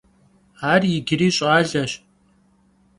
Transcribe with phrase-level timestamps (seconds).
[0.73, 1.91] Ar yicıri ş'aleş.